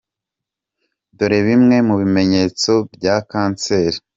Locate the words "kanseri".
3.31-3.97